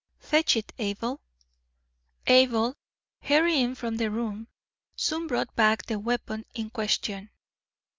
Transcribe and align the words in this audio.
Fetch 0.17 0.55
it, 0.57 0.73
Abel." 0.79 1.21
Abel, 2.25 2.75
hurrying 3.21 3.75
from 3.75 3.97
the 3.97 4.09
room, 4.09 4.47
soon 4.95 5.27
brought 5.27 5.55
back 5.55 5.85
the 5.85 5.99
weapon 5.99 6.43
in 6.55 6.71
question. 6.71 7.29